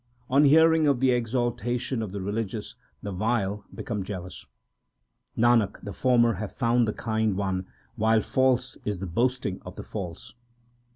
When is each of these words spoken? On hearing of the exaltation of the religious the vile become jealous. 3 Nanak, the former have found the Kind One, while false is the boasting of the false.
On 0.31 0.45
hearing 0.45 0.87
of 0.87 0.99
the 0.99 1.11
exaltation 1.11 2.01
of 2.01 2.11
the 2.11 2.21
religious 2.23 2.73
the 3.03 3.11
vile 3.11 3.65
become 3.71 4.01
jealous. 4.01 4.47
3 5.35 5.43
Nanak, 5.43 5.79
the 5.83 5.93
former 5.93 6.33
have 6.33 6.51
found 6.51 6.87
the 6.87 6.93
Kind 6.93 7.37
One, 7.37 7.67
while 7.97 8.21
false 8.21 8.77
is 8.83 8.99
the 8.99 9.05
boasting 9.05 9.61
of 9.63 9.75
the 9.75 9.83
false. 9.83 10.33